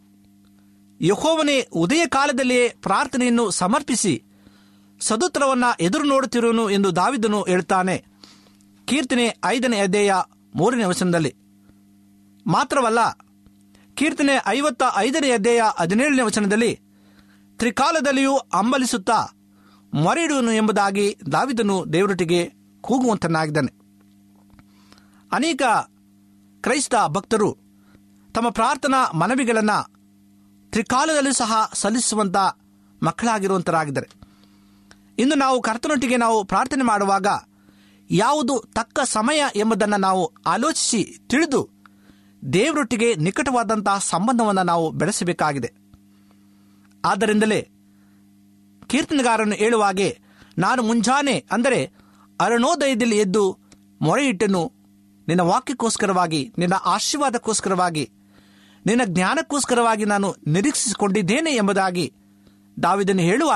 ಯಹೋವನೇ 0.99 1.57
ಉದಯ 1.75 2.05
ಕಾಲದಲ್ಲಿಯೇ 2.07 2.65
ಪ್ರಾರ್ಥನೆಯನ್ನು 2.81 3.49
ಸಮರ್ಪಿಸಿ 3.51 4.13
ಸದುತ್ರವನ್ನ 5.01 5.65
ಎದುರು 5.79 6.03
ನೋಡುತ್ತಿರುವನು 6.03 6.69
ಎಂದು 6.69 6.95
ದಾವಿದನು 6.95 7.41
ಹೇಳುತ್ತಾನೆ 7.41 7.95
ಕೀರ್ತನೆ 8.87 9.25
ಐದನೇ 9.47 9.79
ಅಧ್ಯಾಯ 9.79 10.13
ಮೂರನೇ 10.53 10.83
ವಚನದಲ್ಲಿ 10.83 11.31
ಮಾತ್ರವಲ್ಲ 12.45 13.01
ಕೀರ್ತನೆ 13.97 14.35
ಐವತ್ತ 14.47 14.83
ಐದನೇ 14.97 15.29
ಅಧ್ಯಯ 15.31 15.63
ಹದಿನೇಳನೇ 15.77 16.21
ವಚನದಲ್ಲಿ 16.21 16.71
ತ್ರಿಕಾಲದಲ್ಲಿಯೂ 17.59 18.35
ಅಂಬಲಿಸುತ್ತಾ 18.53 19.19
ಮೊರೆಯಿಡುವನು 19.93 20.51
ಎಂಬುದಾಗಿ 20.51 21.05
ದಾವಿದನು 21.31 21.93
ದೇವರೊಟ್ಟಿಗೆ 21.93 22.41
ಕೂಗುವಂತನಾಗಿದ್ದಾನೆ 22.83 23.71
ಅನೇಕ 25.31 25.61
ಕ್ರೈಸ್ತ 26.63 26.95
ಭಕ್ತರು 27.07 27.49
ತಮ್ಮ 28.35 28.49
ಪ್ರಾರ್ಥನಾ 28.49 29.01
ಮನವಿಗಳನ್ನು 29.13 29.77
ತ್ರಿಕಾಲದಲ್ಲಿ 30.73 31.33
ಸಹ 31.33 31.53
ಸಲ್ಲಿಸುವಂಥ 31.73 32.37
ಮಕ್ಕಳಾಗಿರುವಂತರಾಗಿದ್ದಾರೆ 33.01 34.09
ಇಂದು 35.21 35.35
ನಾವು 35.35 35.61
ಕರ್ತನೊಟ್ಟಿಗೆ 35.61 36.17
ನಾವು 36.17 36.43
ಪ್ರಾರ್ಥನೆ 36.43 36.83
ಮಾಡುವಾಗ 36.83 37.27
ಯಾವುದು 38.09 38.63
ತಕ್ಕ 38.73 38.99
ಸಮಯ 39.09 39.41
ಎಂಬುದನ್ನು 39.55 39.97
ನಾವು 39.97 40.23
ಆಲೋಚಿಸಿ 40.45 41.01
ತಿಳಿದು 41.27 41.61
ದೇವರೊಟ್ಟಿಗೆ 42.53 43.15
ನಿಕಟವಾದಂತಹ 43.15 43.99
ಸಂಬಂಧವನ್ನು 44.09 44.63
ನಾವು 44.63 44.91
ಬೆಳೆಸಬೇಕಾಗಿದೆ 44.91 45.69
ಆದ್ದರಿಂದಲೇ 47.03 47.61
ಕೀರ್ತನೆಗಾರನು 48.87 49.55
ಹೇಳುವಾಗೆ 49.55 50.09
ನಾನು 50.57 50.83
ಮುಂಜಾನೆ 50.83 51.35
ಅಂದರೆ 51.51 51.79
ಅರುಣೋದಯದಲ್ಲಿ 52.39 53.17
ಎದ್ದು 53.17 53.43
ಮೊರೆಯಿಟ್ಟನು 54.01 54.63
ನಿನ್ನ 55.27 55.41
ವಾಕ್ಯಕ್ಕೋಸ್ಕರವಾಗಿ 55.41 56.53
ನಿನ್ನ 56.57 56.75
ಆಶೀರ್ವಾದಕ್ಕೋಸ್ಕರವಾಗಿ 56.85 58.05
ನಿನ್ನ 58.85 59.01
ಜ್ಞಾನಕ್ಕೋಸ್ಕರವಾಗಿ 59.07 60.05
ನಾನು 60.05 60.35
ನಿರೀಕ್ಷಿಸಿಕೊಂಡಿದ್ದೇನೆ 60.47 61.51
ಎಂಬುದಾಗಿ 61.51 62.05
ದಾವಿದನ್ನು 62.83 63.23
ಹೇಳುವ 63.23 63.51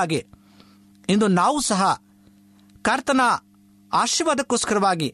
ಇಂದು 1.08 1.26
ನಾವು 1.36 1.58
ಸಹ 1.62 1.82
ಕರ್ತನ 2.84 3.22
ಆಶೀರ್ವಾದಕ್ಕೋಸ್ಕರವಾಗಿ 3.92 5.08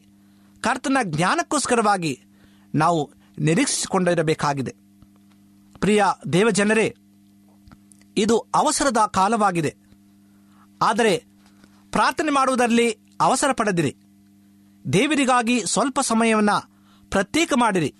ಕರ್ತನ 0.63 0.97
ಜ್ಞಾನಕ್ಕೋಸ್ಕರವಾಗಿ 1.09 2.13
ನಾವು 2.73 3.01
ನಿರೀಕ್ಷಿಸಿಕೊಂಡಿರಬೇಕಾಗಿದೆ 3.37 4.73
ಪ್ರಿಯ 5.81 6.01
ದೇವಜನರೇ 6.33 6.87
ಇದು 8.17 8.35
ಅವಸರದ 8.55 9.01
ಕಾಲವಾಗಿದೆ 9.13 9.71
ಆದರೆ 10.81 11.13
ಪ್ರಾರ್ಥನೆ 11.93 12.31
ಮಾಡುವುದರಲ್ಲಿ 12.31 12.87
ಅವಸರ 13.21 13.51
ಪಡೆದಿರಿ 13.51 13.91
ದೇವರಿಗಾಗಿ 14.85 15.57
ಸ್ವಲ್ಪ 15.65 15.99
ಸಮಯವನ್ನು 16.01 16.57
ಪ್ರತ್ಯೇಕ 17.11 17.53
ಮಾಡಿರಿ 17.55 17.89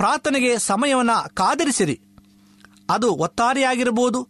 ಪ್ರಾರ್ಥನೆಗೆ 0.00 0.58
ಸಮಯವನ್ನು 0.62 1.16
ಕಾದಿರಿಸಿರಿ 1.34 1.96
ಅದು 2.90 3.08
ಒತ್ತಾರೆಯಾಗಿರ್ಬೋದು 3.18 4.20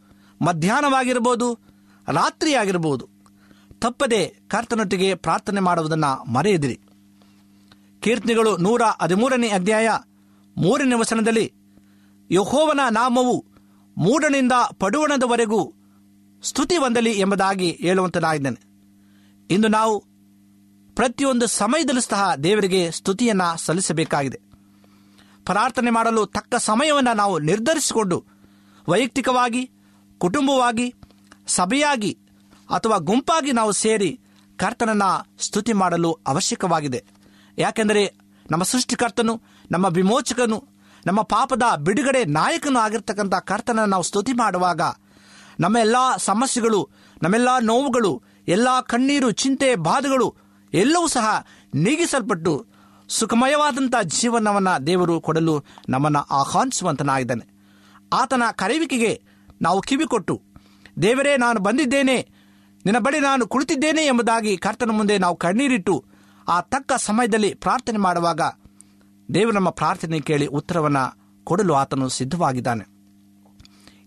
ಮಧ್ಯಾಹ್ನವಾಗಿರ್ಬೋದು 0.41 1.49
ರಾತ್ರಿ 2.07 2.55
ಆಗಿರಬಹುದು 2.55 3.05
ತಪ್ಪದೆ 3.81 4.21
ಕರ್ತನೊಟ್ಟಿಗೆ 4.49 5.15
ಪ್ರಾರ್ಥನೆ 5.15 5.61
ಮಾಡುವುದನ್ನು 5.61 6.33
ಮರೆಯದಿರಿ 6.33 6.77
ಕೀರ್ತನೆಗಳು 8.03 8.57
ನೂರ 8.57 8.83
ಹದಿಮೂರನೇ 9.03 9.49
ಅಧ್ಯಾಯ 9.49 9.89
ಮೂರನೇ 10.57 10.95
ವಚನದಲ್ಲಿ 10.95 11.47
ಯಹೋವನ 12.31 12.81
ನಾಮವು 12.91 13.37
ಮೂಡನಿಂದ 13.97 14.53
ಪಡುವಣದವರೆಗೂ 14.75 15.61
ಸ್ತುತಿ 16.43 16.77
ಹೊಂದಲಿ 16.77 17.13
ಎಂಬುದಾಗಿ 17.21 17.79
ಹೇಳುವಂತನಾಗಿದ್ದೇನೆ 17.81 18.61
ಇಂದು 19.51 19.69
ನಾವು 19.69 19.95
ಪ್ರತಿಯೊಂದು 20.97 21.47
ಸಮಯದಲ್ಲೂ 21.55 22.01
ಸಹ 22.01 22.35
ದೇವರಿಗೆ 22.43 22.91
ಸ್ತುತಿಯನ್ನು 22.91 23.59
ಸಲ್ಲಿಸಬೇಕಾಗಿದೆ 23.59 24.39
ಪ್ರಾರ್ಥನೆ 25.45 25.91
ಮಾಡಲು 25.91 26.27
ತಕ್ಕ 26.27 26.55
ಸಮಯವನ್ನು 26.59 27.17
ನಾವು 27.17 27.39
ನಿರ್ಧರಿಸಿಕೊಂಡು 27.39 28.19
ವೈಯಕ್ತಿಕವಾಗಿ 28.89 29.63
ಕುಟುಂಬವಾಗಿ 30.21 30.87
ಸಭೆಯಾಗಿ 31.47 32.17
ಅಥವಾ 32.71 32.99
ಗುಂಪಾಗಿ 32.99 33.53
ನಾವು 33.53 33.73
ಸೇರಿ 33.73 34.19
ಕರ್ತನನ್ನ 34.59 35.03
ಸ್ತುತಿ 35.39 35.73
ಮಾಡಲು 35.73 36.19
ಅವಶ್ಯಕವಾಗಿದೆ 36.27 37.05
ಯಾಕೆಂದರೆ 37.59 38.15
ನಮ್ಮ 38.51 38.65
ಸೃಷ್ಟಿಕರ್ತನು 38.65 39.41
ನಮ್ಮ 39.71 39.87
ವಿಮೋಚಕನು 39.87 40.69
ನಮ್ಮ 41.07 41.23
ಪಾಪದ 41.23 41.63
ಬಿಡುಗಡೆ 41.77 42.25
ನಾಯಕನು 42.25 42.79
ಆಗಿರ್ತಕ್ಕಂಥ 42.79 43.35
ಕರ್ತನನ್ನು 43.35 43.91
ನಾವು 43.91 44.03
ಸ್ತುತಿ 44.03 44.33
ಮಾಡುವಾಗ 44.33 44.81
ನಮ್ಮ 45.61 45.77
ಸಮಸ್ಯೆಗಳು 46.17 46.89
ನಮ್ಮೆಲ್ಲ 47.23 47.49
ನೋವುಗಳು 47.59 48.23
ಎಲ್ಲ 48.49 48.69
ಕಣ್ಣೀರು 48.81 49.31
ಚಿಂತೆ 49.31 49.75
ಬಾಧೆಗಳು 49.75 50.35
ಎಲ್ಲವೂ 50.73 51.09
ಸಹ 51.09 51.47
ನೀಗಿಸಲ್ಪಟ್ಟು 51.75 52.67
ಸುಖಮಯವಾದಂಥ 53.11 53.95
ಜೀವನವನ್ನು 54.03 54.87
ದೇವರು 54.87 55.21
ಕೊಡಲು 55.21 55.65
ನಮ್ಮನ್ನು 55.89 56.19
ಆಹ್ವಾನಿಸುವಂತನಾಗಿದ್ದಾನೆ 56.19 57.47
ಆತನ 58.13 58.43
ಕರೆಯುವಿಕೆಗೆ 58.51 59.23
ನಾವು 59.63 59.81
ಕಿವಿಕೊಟ್ಟು 59.81 60.43
ದೇವರೇ 60.97 61.37
ನಾನು 61.37 61.61
ಬಂದಿದ್ದೇನೆ 61.61 62.17
ನಿನ್ನ 62.85 62.99
ಬಳಿ 62.99 63.21
ನಾನು 63.21 63.45
ಕುಳಿತಿದ್ದೇನೆ 63.47 64.03
ಎಂಬುದಾಗಿ 64.07 64.57
ಕರ್ತನ 64.57 64.91
ಮುಂದೆ 64.91 65.19
ನಾವು 65.19 65.37
ಕಣ್ಣೀರಿಟ್ಟು 65.37 65.95
ಆ 66.47 66.61
ತಕ್ಕ 66.67 66.93
ಸಮಯದಲ್ಲಿ 67.05 67.55
ಪ್ರಾರ್ಥನೆ 67.55 67.99
ಮಾಡುವಾಗ 67.99 68.43
ದೇವರು 69.29 69.55
ನಮ್ಮ 69.55 69.71
ಪ್ರಾರ್ಥನೆ 69.71 70.21
ಕೇಳಿ 70.21 70.47
ಉತ್ತರವನ್ನು 70.57 71.05
ಕೊಡಲು 71.47 71.75
ಆತನು 71.75 72.09
ಸಿದ್ಧವಾಗಿದ್ದಾನೆ 72.09 72.85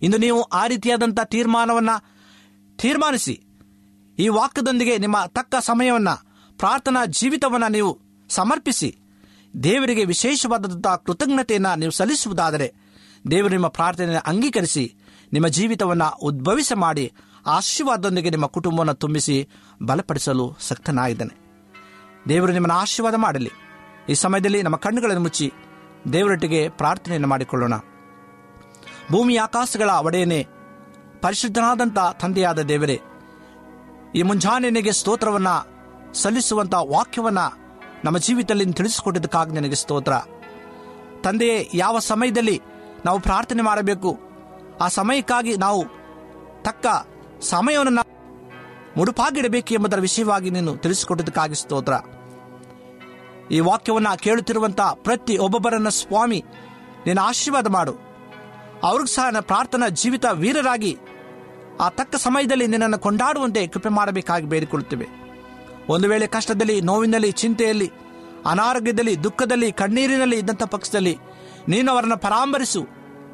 ಇಂದು 0.02 0.18
ನೀವು 0.18 0.42
ಆ 0.54 0.68
ರೀತಿಯಾದಂಥ 0.68 1.20
ತೀರ್ಮಾನವನ್ನು 1.30 1.96
ತೀರ್ಮಾನಿಸಿ 2.80 3.36
ಈ 4.18 4.28
ವಾಕ್ಯದೊಂದಿಗೆ 4.30 4.98
ನಿಮ್ಮ 4.98 5.18
ತಕ್ಕ 5.30 5.56
ಸಮಯವನ್ನು 5.62 6.16
ಪ್ರಾರ್ಥನಾ 6.60 7.06
ಜೀವಿತವನ್ನು 7.14 7.70
ನೀವು 7.70 7.92
ಸಮರ್ಪಿಸಿ 8.30 8.90
ದೇವರಿಗೆ 9.64 10.04
ವಿಶೇಷವಾದಂಥ 10.06 10.88
ಕೃತಜ್ಞತೆಯನ್ನು 11.06 11.72
ನೀವು 11.80 11.92
ಸಲ್ಲಿಸುವುದಾದರೆ 11.92 12.68
ದೇವರು 13.32 13.54
ನಿಮ್ಮ 13.54 13.70
ಪ್ರಾರ್ಥನೆಯನ್ನು 13.72 14.24
ಅಂಗೀಕರಿಸಿ 14.28 14.84
ನಿಮ್ಮ 15.32 15.48
ಜೀವಿತವನ್ನು 15.48 16.08
ಉದ್ಭವಿಸ 16.22 16.74
ಮಾಡಿ 16.78 17.06
ಆಶೀರ್ವಾದದೊಂದಿಗೆ 17.48 18.30
ನಿಮ್ಮ 18.30 18.48
ಕುಟುಂಬವನ್ನು 18.48 18.94
ತುಂಬಿಸಿ 18.94 19.36
ಬಲಪಡಿಸಲು 19.84 20.56
ಸಕ್ತನಾಗಿದ್ದಾನೆ 20.60 21.36
ದೇವರು 22.30 22.52
ನಿಮ್ಮನ್ನು 22.52 22.78
ಆಶೀರ್ವಾದ 22.78 23.16
ಮಾಡಲಿ 23.16 23.52
ಈ 24.10 24.16
ಸಮಯದಲ್ಲಿ 24.16 24.62
ನಮ್ಮ 24.62 24.78
ಕಣ್ಣುಗಳನ್ನು 24.78 25.22
ಮುಚ್ಚಿ 25.22 25.48
ದೇವರೊಟ್ಟಿಗೆ 26.14 26.70
ಪ್ರಾರ್ಥನೆಯನ್ನು 26.78 27.28
ಮಾಡಿಕೊಳ್ಳೋಣ 27.28 27.76
ಭೂಮಿ 29.12 29.36
ಆಕಾಶಗಳ 29.38 29.90
ಒಡೆಯನೇ 30.04 30.42
ಪರಿಶುದ್ಧನಾದಂಥ 31.22 32.00
ತಂದೆಯಾದ 32.22 32.60
ದೇವರೇ 32.64 32.98
ಈ 34.16 34.22
ಮುಂಜಾನೆನಿಗೆ 34.22 34.92
ಸ್ತೋತ್ರವನ್ನು 34.92 35.56
ಸಲ್ಲಿಸುವಂಥ 36.14 36.76
ವಾಕ್ಯವನ್ನು 36.88 37.46
ನಮ್ಮ 38.04 38.18
ಜೀವಿತದಲ್ಲಿ 38.18 38.74
ತಿಳಿಸಿಕೊಟ್ಟಿದ್ದಕ್ಕಾಗಿ 38.74 39.54
ನನಗೆ 39.54 39.76
ಸ್ತೋತ್ರ 39.76 40.14
ತಂದೆಯೇ 41.24 41.70
ಯಾವ 41.74 42.00
ಸಮಯದಲ್ಲಿ 42.08 42.58
ನಾವು 43.06 43.20
ಪ್ರಾರ್ಥನೆ 43.20 43.62
ಮಾಡಬೇಕು 43.62 44.12
ಆ 44.80 44.88
ಸಮಯಕ್ಕಾಗಿ 44.90 45.54
ನಾವು 45.58 45.82
ತಕ್ಕ 46.64 46.86
ಸಮಯವನ್ನು 47.50 48.04
ಮುಡುಪಾಗಿಡಬೇಕು 48.98 49.74
ಎಂಬುದರ 49.74 50.00
ವಿಷಯವಾಗಿ 50.00 50.50
ನೀನು 50.50 50.72
ತಿಳಿಸಿಕೊಟ್ಟುದಕ್ಕಾಗಿ 50.76 51.56
ಸ್ತೋತ್ರ 51.56 51.96
ಈ 53.52 53.60
ವಾಕ್ಯವನ್ನು 53.60 54.18
ಕೇಳುತ್ತಿರುವಂತಹ 54.18 54.90
ಪ್ರತಿ 55.04 55.36
ಒಬ್ಬೊಬ್ಬರನ್ನ 55.38 55.90
ಸ್ವಾಮಿ 56.00 56.40
ನೀನು 57.06 57.22
ಆಶೀರ್ವಾದ 57.22 57.68
ಮಾಡು 57.68 57.94
ಅವ್ರಿಗೂ 58.84 59.10
ಸಹ 59.10 59.26
ನನ್ನ 59.26 59.42
ಪ್ರಾರ್ಥನಾ 59.46 59.88
ಜೀವಿತ 60.00 60.26
ವೀರರಾಗಿ 60.34 60.92
ಆ 61.80 61.90
ತಕ್ಕ 61.90 62.16
ಸಮಯದಲ್ಲಿ 62.18 62.68
ನಿನ್ನನ್ನು 62.68 63.00
ಕೊಂಡಾಡುವಂತೆ 63.00 63.68
ಕೃಪೆ 63.68 63.90
ಮಾಡಬೇಕಾಗಿ 63.90 64.46
ಬೇಡಿಕೊಳ್ಳುತ್ತೇವೆ 64.46 65.08
ಒಂದು 65.90 66.08
ವೇಳೆ 66.08 66.28
ಕಷ್ಟದಲ್ಲಿ 66.28 66.82
ನೋವಿನಲ್ಲಿ 66.82 67.32
ಚಿಂತೆಯಲ್ಲಿ 67.42 67.88
ಅನಾರೋಗ್ಯದಲ್ಲಿ 68.46 69.24
ದುಃಖದಲ್ಲಿ 69.24 69.70
ಕಣ್ಣೀರಿನಲ್ಲಿ 69.72 70.38
ಇದ್ದಂಥ 70.38 70.64
ಪಕ್ಷದಲ್ಲಿ 70.68 71.16
ನೀನು 71.68 71.92
ಅವರನ್ನು 71.92 72.18
ಪರಾಮರಿಸು 72.18 72.82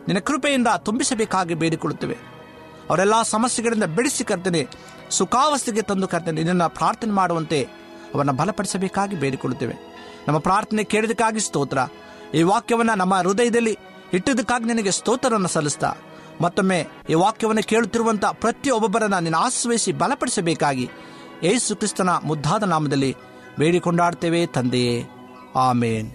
ನಿನ್ನ 0.07 0.19
ಕೃಪೆಯಿಂದ 0.19 0.69
ತುಂಬಿಸಬೇಕಾಗಿ 0.85 1.53
ಬೇಡಿಕೊಳ್ಳುತ್ತೇವೆ 1.53 2.17
ಅವರೆಲ್ಲ 2.89 3.15
ಸಮಸ್ಯೆಗಳಿಂದ 3.27 3.85
ಬಿಡಿಸಿ 3.95 4.23
ಕರ್ತೇನೆ 4.23 4.61
ಸುಖಾವಸ್ಥೆಗೆ 5.09 5.81
ತಂದು 5.81 6.07
ಕರ್ತೇನೆ 6.07 6.37
ನಿನ್ನನ್ನು 6.39 6.67
ಪ್ರಾರ್ಥನೆ 6.75 7.13
ಮಾಡುವಂತೆ 7.13 7.59
ಅವರನ್ನು 8.11 8.33
ಬಲಪಡಿಸಬೇಕಾಗಿ 8.33 9.15
ಬೇಡಿಕೊಳ್ಳುತ್ತೇವೆ 9.15 9.75
ನಮ್ಮ 10.27 10.39
ಪ್ರಾರ್ಥನೆ 10.39 10.83
ಕೇಳಿದಕ್ಕಾಗಿ 10.83 11.39
ಸ್ತೋತ್ರ 11.39 11.79
ಈ 12.35 12.41
ವಾಕ್ಯವನ್ನು 12.43 12.95
ನಮ್ಮ 12.95 13.15
ಹೃದಯದಲ್ಲಿ 13.19 13.73
ಇಟ್ಟಿದ್ದಕ್ಕಾಗಿ 14.13 14.65
ನಿನಗೆ 14.65 14.91
ಸ್ತೋತ್ರವನ್ನು 14.91 15.47
ಸಲ್ಲಿಸ್ತಾ 15.47 15.91
ಮತ್ತೊಮ್ಮೆ 16.41 16.79
ಈ 17.09 17.15
ವಾಕ್ಯವನ್ನು 17.15 17.63
ಕೇಳುತ್ತಿರುವಂಥ 17.63 18.25
ಪ್ರತಿಯೊಬ್ಬೊಬ್ಬರನ್ನ 18.41 19.19
ನೀನು 19.19 19.37
ಆಶ್ರಯಿಸಿ 19.37 19.91
ಬಲಪಡಿಸಬೇಕಾಗಿ 19.93 20.85
ಯೇಸು 21.43 21.75
ಕ್ರಿಸ್ತನ 21.75 22.11
ಮುದ್ದಾದ 22.23 22.63
ನಾಮದಲ್ಲಿ 22.65 23.11
ಬೇಡಿಕೊಂಡಾಡ್ತೇವೆ 23.59 24.41
ತಂದೆಯೇ 24.47 24.95
ಆಮೇನ್ 25.59 26.09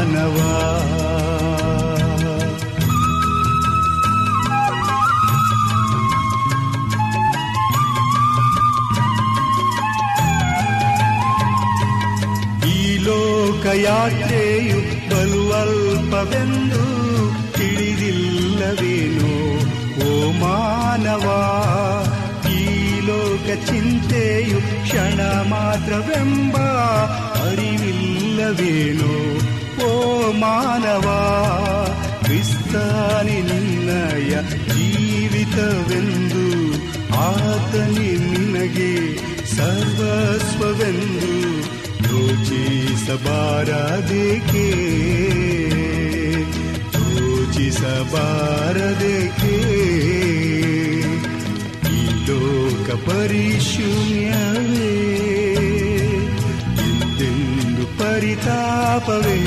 ಮಾನವ 0.00 0.36
ಈ 12.68 12.78
ಬಲು 13.02 14.78
ಬಲುವಲ್ಪವೆಂದು 15.10 16.84
ತಿಳಿದಿಲ್ಲವೇನೋ 17.56 19.32
ಓ 20.04 20.10
ಮಾನವ 20.40 21.26
ಈ 22.54 22.64
ಲೋಕ 23.00 23.48
ಚಿಂತೆಯು 23.70 24.60
ಕ್ಷಣ 24.84 25.20
ಮಾತ್ರವೆಂಬ 25.48 26.56
ಅರಿವಿಲ್ಲವೇನೋ 27.42 29.14
ಓ 29.82 29.90
ಮಾನವ 30.38 31.06
ನಿನ್ನಯ 33.30 34.32
ಜೀವಿತವೆಂದು 34.68 36.44
ಆತನಿ 37.24 38.10
ನಿನಗೆ 38.24 38.92
ಸರ್ವಸ್ವವೆಂದು 39.54 41.32
ಯೋಚಿಸಬಾರದೇಕೆ 42.06 43.46
ಯೋಚಿಸಬಾರದೇಕೆ 48.12 49.56
ಈ 51.92 51.98
ಲೋಕ 52.26 52.88
ಪರಿಶೂನ್ಯವೇ 53.06 54.94
ತಾಪವೇ 58.44 59.38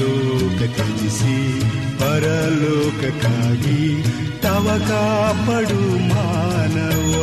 ಲೋಕತ್ಯಜಿಸಿ 0.00 1.36
ಪರಲೋಕಕ್ಕಾಗಿ 2.00 3.80
ತವ 4.42 4.66
ಕಾಪಡು 4.88 5.80
ಮಾನವ 6.10 7.14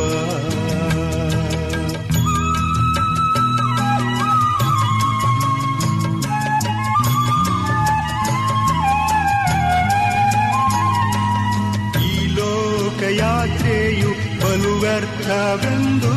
ಈ 12.02 12.10
ಲೋಕಯಾತ್ರೆಯು 12.36 14.10
ಬಲು 14.42 14.72
ವ್ಯರ್ಥವೆಂದು 14.80 16.14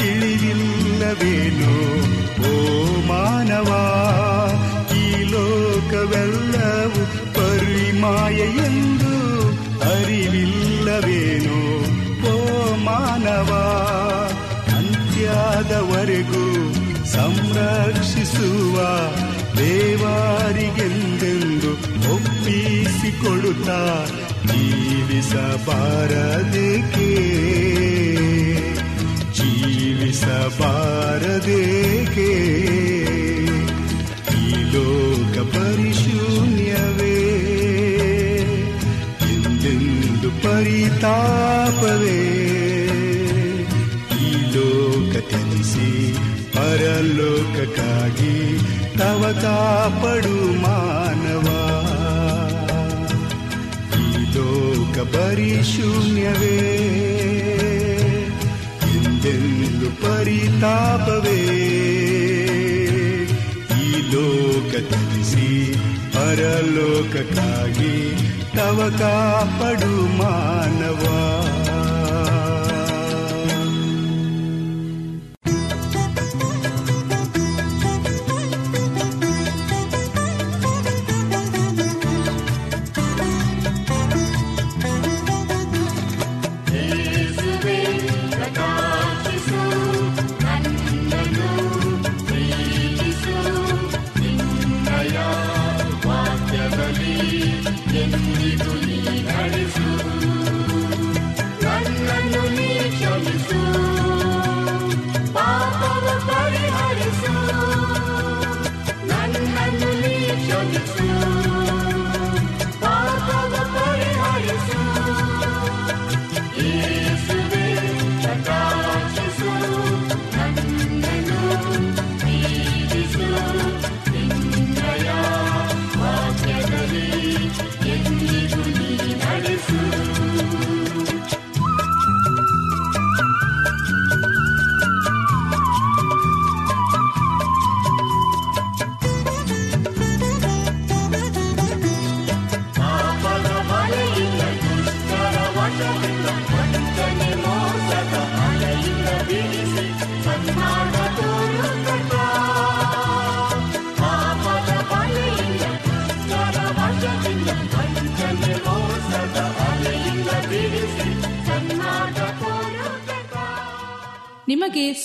ತಿಳಿದಿಲ್ಲವೇನೋ 0.00 1.74
ಓ 2.44 2.52
ಮಾನವ 3.08 3.70
ಈ 4.96 5.02
ಲೋಕವೆಲ್ಲವೂ 5.32 7.02
ಪರಿಮಾಯ 7.38 8.38
ಎಂದು 8.66 9.14
ಅರಿವಿಲ್ಲವೇನೋ 9.90 11.60
ಓ 12.26 12.34
ಮಾನವ 12.86 13.50
ಅಂತ್ಯದವರೆಗೂ 14.76 16.44
ಸಂರಕ್ಷಿಸುವ 17.14 18.76
ದೇವಾರಿಗೆಂದೆಂದು 19.60 20.92
ಒಪ್ಪಿಸಿಕೊಡುತ್ತಾ 22.14 23.80
ಜೀವಿಸಬಾರದೇಕೆ 25.42 25.88
ಸಲ್ಲಿಸಬಾರದೇಕೆ 30.02 31.48
ಈ 34.36 34.44
ಲೋಕ 34.74 35.36
ಪರಿಶೂನ್ಯವೇ 35.54 37.16
ಎಂದೆಂದು 39.28 40.30
ಪರಿತಾಪವೇ 40.44 42.22
ಈ 44.20 44.32
ಲೋಕ 44.54 45.14
ತ್ಯಜಿಸಿ 45.30 45.90
ಪರಲೋಕಕ್ಕಾಗಿ 46.56 48.36
ತವತಾಪಡು 48.98 50.00
ಪಡು 50.00 50.36
ಮಾನವ 50.64 51.46
ಈ 54.00 54.04
ಲೋಕ 54.36 54.96
ಪರಿಶೂನ್ಯವೇ 55.14 56.56
ಪರಿತಾಪವೇ 60.20 61.36
ಈ 63.76 63.86
ಲೋಕ 64.10 64.72
ತ್ಯಜಿಸಿ 64.88 65.46
ಪರಲೋಕಕ್ಕಾಗಿ 66.14 67.94
ತವ 68.56 68.78
ಕಾಪಡು 68.98 69.92
ಮಾನವ 70.18 71.02